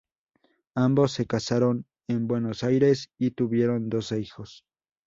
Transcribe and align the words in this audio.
Ambos 0.73 1.11
se 1.11 1.27
casaron 1.27 1.85
en 2.07 2.25
Buenos 2.27 2.63
Aires 2.63 3.11
y 3.19 3.29
tuvieron 3.35 3.87
doce 3.87 4.19
hijos. 4.19 4.65